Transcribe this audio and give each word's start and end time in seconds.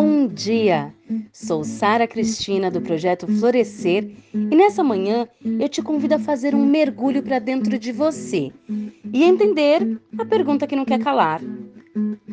Bom 0.00 0.28
dia! 0.28 0.94
Sou 1.32 1.64
Sara 1.64 2.06
Cristina 2.06 2.70
do 2.70 2.80
projeto 2.80 3.26
Florescer 3.26 4.08
e 4.32 4.54
nessa 4.54 4.84
manhã 4.84 5.26
eu 5.58 5.68
te 5.68 5.82
convido 5.82 6.14
a 6.14 6.20
fazer 6.20 6.54
um 6.54 6.64
mergulho 6.64 7.20
para 7.20 7.40
dentro 7.40 7.76
de 7.76 7.90
você 7.90 8.52
e 9.12 9.24
entender 9.24 10.00
a 10.16 10.24
pergunta 10.24 10.68
que 10.68 10.76
não 10.76 10.84
quer 10.84 11.00
calar: 11.00 11.42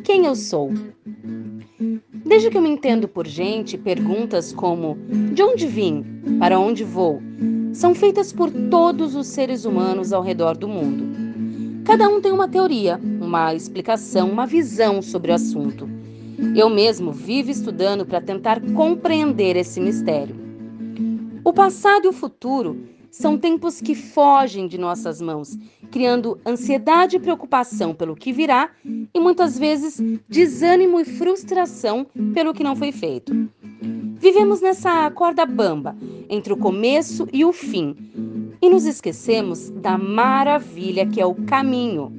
Quem 0.03 0.27
eu 0.27 0.35
sou? 0.35 0.71
Desde 2.23 2.51
que 2.51 2.57
eu 2.57 2.61
me 2.61 2.69
entendo 2.69 3.07
por 3.07 3.25
gente, 3.25 3.79
perguntas 3.79 4.53
como 4.53 4.95
de 5.33 5.41
onde 5.41 5.65
vim, 5.65 6.05
para 6.37 6.59
onde 6.59 6.83
vou, 6.83 7.19
são 7.73 7.95
feitas 7.95 8.31
por 8.31 8.51
todos 8.69 9.15
os 9.15 9.25
seres 9.25 9.65
humanos 9.65 10.13
ao 10.13 10.21
redor 10.21 10.55
do 10.55 10.67
mundo. 10.67 11.83
Cada 11.83 12.07
um 12.07 12.21
tem 12.21 12.31
uma 12.31 12.47
teoria, 12.47 13.01
uma 13.19 13.55
explicação, 13.55 14.29
uma 14.29 14.45
visão 14.45 15.01
sobre 15.01 15.31
o 15.31 15.33
assunto. 15.33 16.04
Eu 16.53 16.69
mesmo 16.69 17.11
vivo 17.13 17.49
estudando 17.49 18.05
para 18.05 18.19
tentar 18.19 18.59
compreender 18.73 19.55
esse 19.55 19.79
mistério. 19.79 20.35
O 21.43 21.53
passado 21.53 22.05
e 22.05 22.07
o 22.09 22.13
futuro 22.13 22.77
são 23.09 23.37
tempos 23.37 23.79
que 23.79 23.95
fogem 23.95 24.67
de 24.67 24.77
nossas 24.77 25.21
mãos, 25.21 25.57
criando 25.89 26.37
ansiedade 26.45 27.15
e 27.15 27.19
preocupação 27.19 27.95
pelo 27.95 28.15
que 28.15 28.33
virá 28.33 28.71
e 28.83 29.19
muitas 29.19 29.57
vezes 29.57 30.01
desânimo 30.27 30.99
e 30.99 31.05
frustração 31.05 32.05
pelo 32.33 32.53
que 32.53 32.63
não 32.63 32.75
foi 32.75 32.91
feito. 32.91 33.31
Vivemos 34.17 34.59
nessa 34.59 35.09
corda 35.11 35.45
bamba 35.45 35.95
entre 36.29 36.51
o 36.51 36.57
começo 36.57 37.27
e 37.31 37.45
o 37.45 37.53
fim 37.53 37.95
e 38.61 38.69
nos 38.69 38.85
esquecemos 38.85 39.69
da 39.69 39.97
maravilha 39.97 41.05
que 41.05 41.21
é 41.21 41.25
o 41.25 41.35
caminho, 41.35 42.11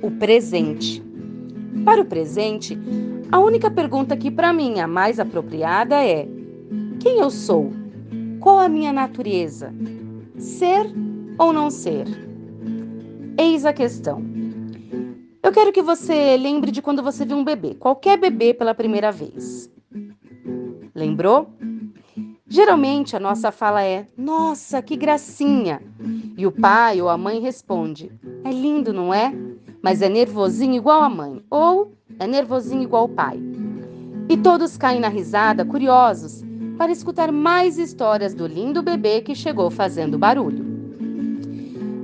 o 0.00 0.10
presente. 0.12 1.02
Para 1.84 2.02
o 2.02 2.04
presente, 2.04 2.78
a 3.32 3.38
única 3.38 3.70
pergunta 3.70 4.16
que 4.16 4.30
para 4.30 4.52
mim 4.52 4.80
a 4.80 4.86
mais 4.86 5.20
apropriada 5.20 5.96
é: 6.04 6.26
quem 7.00 7.18
eu 7.18 7.30
sou? 7.30 7.72
Qual 8.40 8.58
a 8.58 8.68
minha 8.68 8.92
natureza? 8.92 9.72
Ser 10.36 10.86
ou 11.38 11.52
não 11.52 11.70
ser? 11.70 12.06
Eis 13.38 13.64
a 13.64 13.72
questão. 13.72 14.22
Eu 15.42 15.52
quero 15.52 15.72
que 15.72 15.82
você 15.82 16.36
lembre 16.36 16.70
de 16.70 16.82
quando 16.82 17.02
você 17.02 17.24
viu 17.24 17.36
um 17.36 17.44
bebê, 17.44 17.74
qualquer 17.74 18.18
bebê 18.18 18.52
pela 18.52 18.74
primeira 18.74 19.10
vez. 19.10 19.70
Lembrou? 20.94 21.48
Geralmente 22.46 23.16
a 23.16 23.20
nossa 23.20 23.52
fala 23.52 23.82
é: 23.82 24.06
Nossa, 24.16 24.82
que 24.82 24.96
gracinha! 24.96 25.80
E 26.36 26.46
o 26.46 26.52
pai 26.52 27.00
ou 27.00 27.08
a 27.08 27.16
mãe 27.16 27.40
responde: 27.40 28.10
É 28.44 28.50
lindo, 28.50 28.92
não 28.92 29.14
é? 29.14 29.32
Mas 29.82 30.02
é 30.02 30.08
nervosinho 30.08 30.74
igual 30.74 31.02
a 31.02 31.08
mãe. 31.08 31.42
Ou 31.48 31.92
é 32.20 32.26
nervosinho 32.26 32.82
igual 32.82 33.06
o 33.06 33.08
pai. 33.08 33.40
E 34.28 34.36
todos 34.36 34.76
caem 34.76 35.00
na 35.00 35.08
risada, 35.08 35.64
curiosos, 35.64 36.44
para 36.76 36.92
escutar 36.92 37.32
mais 37.32 37.78
histórias 37.78 38.34
do 38.34 38.46
lindo 38.46 38.82
bebê 38.82 39.22
que 39.22 39.34
chegou 39.34 39.70
fazendo 39.70 40.18
barulho. 40.18 40.64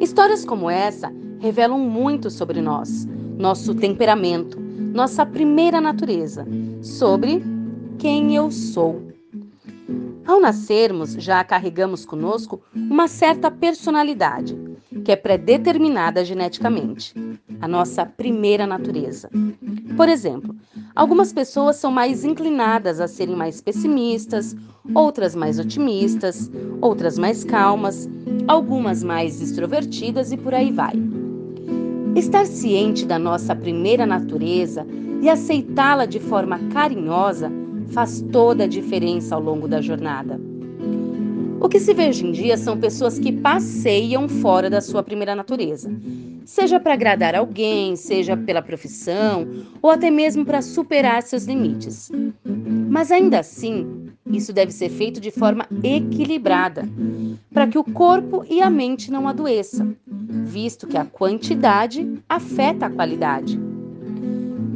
Histórias 0.01 0.45
como 0.45 0.69
essa 0.69 1.13
revelam 1.39 1.79
muito 1.79 2.31
sobre 2.31 2.61
nós, 2.61 3.07
nosso 3.39 3.75
temperamento, 3.75 4.59
nossa 4.93 5.25
primeira 5.25 5.81
natureza, 5.81 6.47
sobre 6.81 7.45
quem 7.99 8.35
eu 8.35 8.51
sou. 8.51 9.03
Ao 10.27 10.41
nascermos, 10.41 11.13
já 11.13 11.45
carregamos 11.45 12.05
conosco 12.05 12.61
uma 12.75 13.07
certa 13.07 13.51
personalidade, 13.51 14.57
que 15.05 15.13
é 15.13 15.17
predeterminada 15.17 16.25
geneticamente, 16.25 17.15
a 17.61 17.69
nossa 17.69 18.05
primeira 18.05 18.67
natureza. 18.67 19.31
Por 19.97 20.09
exemplo, 20.09 20.55
algumas 20.95 21.33
pessoas 21.33 21.77
são 21.77 21.91
mais 21.91 22.25
inclinadas 22.25 23.01
a 23.01 23.09
serem 23.09 23.35
mais 23.35 23.61
pessimistas, 23.61 24.55
outras 24.95 25.35
mais 25.35 25.59
otimistas, 25.59 26.51
outras 26.81 27.19
mais 27.19 27.45
calmas, 27.45 28.09
algumas 28.47 29.03
mais 29.03 29.41
extrovertidas 29.41 30.33
e 30.33 30.37
por 30.37 30.55
aí 30.55 30.71
vai. 30.71 30.95
Estar 32.15 32.47
ciente 32.47 33.05
da 33.05 33.19
nossa 33.19 33.55
primeira 33.55 34.07
natureza 34.07 34.87
e 35.21 35.29
aceitá-la 35.29 36.07
de 36.07 36.21
forma 36.21 36.59
carinhosa 36.73 37.51
faz 37.89 38.25
toda 38.33 38.65
a 38.65 38.67
diferença 38.67 39.35
ao 39.35 39.43
longo 39.43 39.69
da 39.69 39.81
jornada. 39.81 40.41
O 41.61 41.69
que 41.69 41.81
se 41.81 41.95
vê 41.95 42.09
hoje 42.09 42.27
em 42.27 42.33
dia 42.33 42.57
são 42.57 42.79
pessoas 42.79 43.19
que 43.19 43.33
passeiam 43.33 44.29
fora 44.29 44.69
da 44.69 44.81
sua 44.81 45.03
primeira 45.03 45.35
natureza, 45.35 45.91
seja 46.47 46.79
para 46.79 46.95
agradar 46.95 47.35
alguém, 47.35 47.97
seja 47.97 48.37
pela 48.37 48.63
profissão 48.63 49.47
ou 49.83 49.91
até 49.91 50.11
mesmo 50.11 50.47
para 50.47 50.63
superar 50.63 51.23
seus 51.23 51.45
limites. 51.45 52.11
Mas 52.89 53.11
ainda 53.11 53.41
assim, 53.41 54.07
isso 54.31 54.53
deve 54.53 54.73
ser 54.73 54.89
feito 54.89 55.21
de 55.21 55.33
forma 55.33 55.67
equilibrada, 55.83 56.89
para 57.53 57.67
que 57.67 57.77
o 57.77 57.85
corpo 57.85 58.45
e 58.49 58.63
a 58.63 58.71
mente 58.71 59.11
não 59.11 59.27
adoeçam, 59.27 59.95
visto 60.07 60.87
que 60.87 60.97
a 60.97 61.05
quantidade 61.05 62.09
afeta 62.29 62.87
a 62.87 62.91
qualidade. 62.91 63.61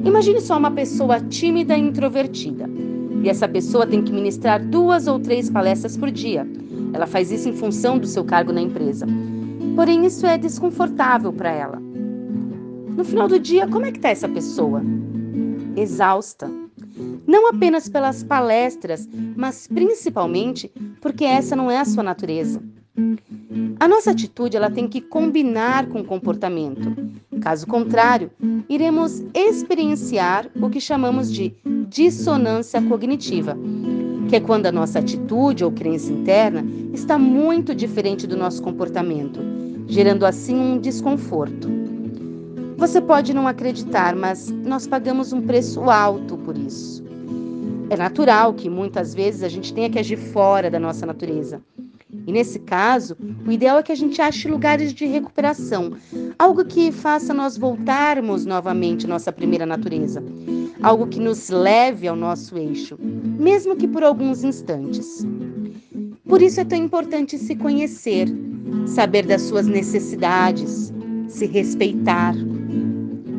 Imagine 0.04 0.41
só 0.41 0.58
uma 0.58 0.72
pessoa 0.72 1.20
tímida 1.20 1.78
e 1.78 1.81
introvertida. 1.81 2.69
E 3.22 3.28
essa 3.28 3.47
pessoa 3.47 3.87
tem 3.87 4.02
que 4.02 4.12
ministrar 4.12 4.64
duas 4.64 5.06
ou 5.06 5.20
três 5.20 5.50
palestras 5.50 5.97
por 5.97 6.10
dia. 6.10 6.47
Ela 6.92 7.06
faz 7.06 7.31
isso 7.31 7.48
em 7.48 7.52
função 7.52 7.98
do 7.98 8.06
seu 8.06 8.25
cargo 8.25 8.52
na 8.52 8.62
empresa. 8.62 9.06
Porém, 9.75 10.04
isso 10.06 10.26
é 10.26 10.36
desconfortável 10.36 11.32
para 11.32 11.50
ela. 11.50 11.81
No 12.97 13.04
final 13.04 13.28
do 13.28 13.38
dia, 13.38 13.66
como 13.66 13.86
é 13.86 13.92
que 13.92 13.98
está 13.98 14.10
essa 14.10 14.28
pessoa? 14.28 14.82
Exausta. 15.76 16.50
Não 17.26 17.48
apenas 17.48 17.88
pelas 17.88 18.22
palestras, 18.22 19.08
mas 19.36 19.66
principalmente 19.66 20.70
porque 21.00 21.25
essa 21.25 21.54
não 21.56 21.70
é 21.70 21.78
a 21.78 21.84
sua 21.84 22.03
natureza. 22.03 22.62
A 23.78 23.88
nossa 23.88 24.10
atitude 24.10 24.56
ela 24.56 24.70
tem 24.70 24.86
que 24.86 25.00
combinar 25.00 25.87
com 25.87 26.00
o 26.00 26.04
comportamento. 26.04 26.94
Caso 27.41 27.66
contrário, 27.66 28.31
iremos 28.69 29.25
experienciar 29.32 30.50
o 30.60 30.69
que 30.69 30.81
chamamos 30.81 31.32
de 31.32 31.54
dissonância 31.88 32.82
cognitiva, 32.82 33.56
que 34.31 34.37
é 34.37 34.41
quando 34.41 34.67
a 34.67 34.73
nossa 34.73 35.01
atitude 35.01 35.65
ou 35.65 35.73
crença 35.73 36.13
interna 36.13 36.65
está 36.95 37.19
muito 37.19 37.75
diferente 37.75 38.29
do 38.29 38.37
nosso 38.37 38.63
comportamento, 38.63 39.41
gerando 39.89 40.25
assim 40.25 40.55
um 40.55 40.79
desconforto. 40.79 41.69
Você 42.77 43.01
pode 43.01 43.35
não 43.35 43.49
acreditar, 43.49 44.15
mas 44.15 44.49
nós 44.49 44.87
pagamos 44.87 45.33
um 45.33 45.43
preço 45.43 45.91
alto 45.91 46.39
por 46.39 46.57
isso. 46.57 47.03
É 47.91 47.97
natural 47.97 48.55
que 48.55 48.71
muitas 48.71 49.13
vezes 49.13 49.43
a 49.43 49.49
gente 49.49 49.75
tenha 49.75 49.91
que 49.91 49.99
agir 49.99 50.17
fora 50.17 50.71
da 50.71 50.79
nossa 50.79 51.05
natureza. 51.05 51.61
E 52.25 52.31
nesse 52.31 52.61
caso, 52.61 53.17
o 53.45 53.51
ideal 53.51 53.81
é 53.81 53.83
que 53.83 53.91
a 53.91 53.97
gente 53.97 54.23
ache 54.23 54.47
lugares 54.47 54.95
de 54.95 55.07
recuperação, 55.07 55.95
algo 56.39 56.65
que 56.65 56.93
faça 56.93 57.35
nós 57.35 57.59
voltarmos 57.59 58.47
novamente 58.47 59.07
à 59.07 59.09
nossa 59.09 59.33
primeira 59.33 59.67
natureza, 59.67 60.23
algo 60.83 61.07
que 61.07 61.21
nos 61.21 61.51
leve 61.51 62.09
ao 62.09 62.17
nosso 62.17 62.57
eixo, 62.57 62.97
mesmo 63.39 63.77
que 63.77 63.87
por 63.87 64.03
alguns 64.03 64.43
instantes. 64.43 65.27
Por 66.27 66.41
isso 66.41 66.61
é 66.61 66.65
tão 66.65 66.79
importante 66.79 67.37
se 67.37 67.55
conhecer, 67.57 68.29
saber 68.87 69.27
das 69.27 69.43
suas 69.43 69.67
necessidades, 69.67 70.93
se 71.29 71.47
respeitar. 71.47 72.35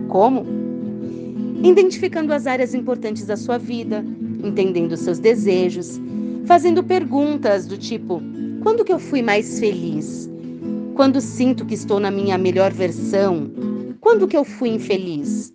Como? 0.07 0.45
Identificando 1.63 2.33
as 2.33 2.47
áreas 2.47 2.73
importantes 2.73 3.25
da 3.25 3.37
sua 3.37 3.57
vida, 3.57 4.03
entendendo 4.43 4.97
seus 4.97 5.19
desejos, 5.19 5.99
fazendo 6.45 6.83
perguntas 6.83 7.65
do 7.65 7.77
tipo: 7.77 8.21
quando 8.61 8.83
que 8.83 8.93
eu 8.93 8.99
fui 8.99 9.21
mais 9.21 9.59
feliz? 9.59 10.29
Quando 10.95 11.21
sinto 11.21 11.65
que 11.65 11.73
estou 11.73 11.99
na 11.99 12.11
minha 12.11 12.37
melhor 12.37 12.73
versão? 12.73 13.49
Quando 13.99 14.27
que 14.27 14.35
eu 14.35 14.43
fui 14.43 14.69
infeliz? 14.69 15.53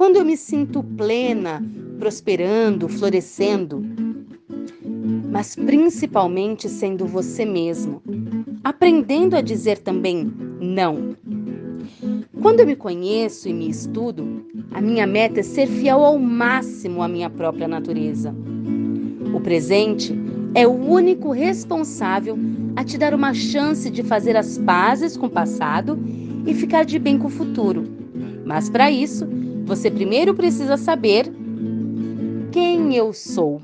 Quando 0.00 0.16
eu 0.16 0.24
me 0.24 0.34
sinto 0.34 0.82
plena, 0.82 1.62
prosperando, 1.98 2.88
florescendo? 2.88 3.84
Mas 5.30 5.54
principalmente 5.54 6.70
sendo 6.70 7.04
você 7.04 7.44
mesmo, 7.44 8.00
aprendendo 8.64 9.36
a 9.36 9.42
dizer 9.42 9.76
também 9.76 10.32
não. 10.58 11.14
Quando 12.40 12.60
eu 12.60 12.66
me 12.66 12.76
conheço 12.76 13.46
e 13.46 13.52
me 13.52 13.68
estudo, 13.68 14.42
a 14.70 14.80
minha 14.80 15.06
meta 15.06 15.40
é 15.40 15.42
ser 15.42 15.66
fiel 15.66 16.02
ao 16.02 16.18
máximo 16.18 17.02
à 17.02 17.06
minha 17.06 17.28
própria 17.28 17.68
natureza. 17.68 18.34
O 19.34 19.38
presente 19.38 20.18
é 20.54 20.66
o 20.66 20.72
único 20.72 21.30
responsável 21.30 22.38
a 22.74 22.82
te 22.82 22.96
dar 22.96 23.12
uma 23.12 23.34
chance 23.34 23.90
de 23.90 24.02
fazer 24.02 24.34
as 24.34 24.56
pazes 24.56 25.14
com 25.14 25.26
o 25.26 25.30
passado 25.30 25.98
e 26.46 26.54
ficar 26.54 26.86
de 26.86 26.98
bem 26.98 27.18
com 27.18 27.26
o 27.26 27.30
futuro. 27.30 27.84
Mas 28.46 28.70
para 28.70 28.90
isso, 28.90 29.28
você 29.70 29.88
primeiro 29.88 30.34
precisa 30.34 30.76
saber 30.76 31.32
quem 32.50 32.96
eu 32.96 33.12
sou. 33.12 33.62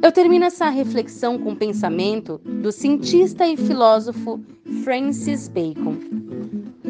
Eu 0.00 0.12
termino 0.12 0.44
essa 0.44 0.68
reflexão 0.68 1.36
com 1.36 1.50
o 1.50 1.56
pensamento 1.56 2.40
do 2.44 2.70
cientista 2.70 3.44
e 3.44 3.56
filósofo 3.56 4.38
Francis 4.84 5.48
Bacon, 5.48 5.96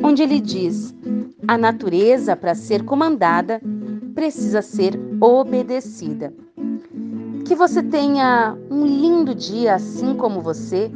onde 0.02 0.22
ele 0.22 0.38
diz: 0.38 0.94
a 1.48 1.56
natureza, 1.56 2.36
para 2.36 2.54
ser 2.54 2.84
comandada, 2.84 3.58
precisa 4.14 4.60
ser 4.60 4.92
obedecida. 5.18 6.34
Que 7.46 7.54
você 7.54 7.82
tenha 7.82 8.54
um 8.70 8.84
lindo 8.84 9.34
dia 9.34 9.76
assim 9.76 10.14
como 10.14 10.42
você 10.42 10.90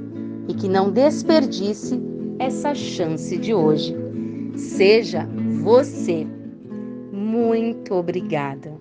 e 0.47 0.53
que 0.53 0.69
não 0.69 0.91
desperdice 0.91 1.99
essa 2.39 2.75
chance 2.75 3.39
de 3.39 3.55
hoje. 3.55 3.97
Seja 4.57 5.27
você. 5.63 6.27
Muito 7.51 7.95
obrigada. 7.97 8.79